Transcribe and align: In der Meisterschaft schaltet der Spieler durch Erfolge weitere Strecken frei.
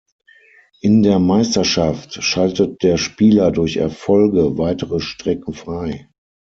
In 0.79 1.03
der 1.03 1.19
Meisterschaft 1.19 2.23
schaltet 2.23 2.81
der 2.81 2.97
Spieler 2.97 3.51
durch 3.51 3.77
Erfolge 3.77 4.57
weitere 4.57 4.99
Strecken 4.99 5.53
frei. 5.53 6.09